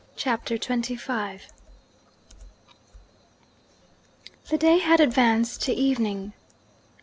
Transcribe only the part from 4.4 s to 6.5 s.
The day had advanced to evening.